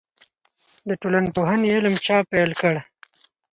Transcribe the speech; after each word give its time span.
د 0.87 0.89
ټولنپوهنې 1.01 1.67
علم 1.75 1.93
چا 2.05 2.17
پیل 2.31 2.51
کړ؟ 2.61 2.75